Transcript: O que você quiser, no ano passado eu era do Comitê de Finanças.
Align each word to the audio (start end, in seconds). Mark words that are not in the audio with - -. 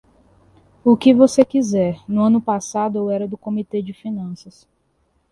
O 0.83 0.97
que 0.97 1.13
você 1.13 1.45
quiser, 1.45 2.01
no 2.07 2.23
ano 2.23 2.41
passado 2.41 2.97
eu 2.97 3.11
era 3.11 3.27
do 3.27 3.37
Comitê 3.37 3.83
de 3.83 3.93
Finanças. 3.93 4.67